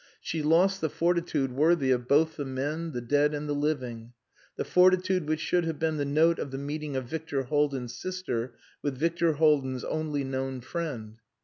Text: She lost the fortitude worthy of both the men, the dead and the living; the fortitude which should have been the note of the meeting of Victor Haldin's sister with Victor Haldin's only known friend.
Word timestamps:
She 0.19 0.41
lost 0.41 0.81
the 0.81 0.89
fortitude 0.89 1.51
worthy 1.51 1.91
of 1.91 2.07
both 2.07 2.35
the 2.35 2.43
men, 2.43 2.91
the 2.91 3.01
dead 3.01 3.35
and 3.35 3.47
the 3.47 3.53
living; 3.53 4.13
the 4.55 4.63
fortitude 4.65 5.27
which 5.27 5.39
should 5.39 5.63
have 5.65 5.77
been 5.77 5.97
the 5.97 6.05
note 6.05 6.39
of 6.39 6.49
the 6.49 6.57
meeting 6.57 6.95
of 6.95 7.05
Victor 7.05 7.43
Haldin's 7.43 7.95
sister 7.95 8.55
with 8.81 8.97
Victor 8.97 9.33
Haldin's 9.33 9.83
only 9.83 10.23
known 10.23 10.59
friend. 10.61 11.19